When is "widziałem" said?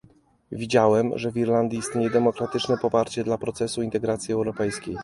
0.51-1.17